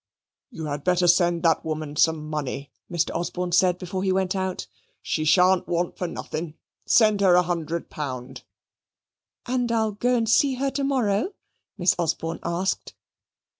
"You 0.49 0.65
had 0.65 0.83
better 0.83 1.05
send 1.07 1.43
that 1.43 1.63
woman 1.63 1.95
some 1.95 2.27
money," 2.27 2.71
Mr. 2.91 3.13
Osborne 3.13 3.51
said, 3.51 3.77
before 3.77 4.01
he 4.01 4.11
went 4.11 4.35
out. 4.35 4.65
"She 5.03 5.23
shan't 5.25 5.67
want 5.67 5.95
for 5.95 6.07
nothing. 6.07 6.55
Send 6.87 7.21
her 7.21 7.35
a 7.35 7.43
hundred 7.43 7.91
pound." 7.91 8.41
"And 9.45 9.71
I'll 9.71 9.91
go 9.91 10.15
and 10.15 10.27
see 10.27 10.55
her 10.55 10.71
to 10.71 10.83
morrow?" 10.83 11.33
Miss 11.77 11.93
Osborne 11.99 12.39
asked. 12.41 12.95